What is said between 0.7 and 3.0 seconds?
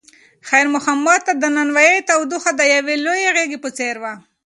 محمد ته د نانوایۍ تودوخه د یوې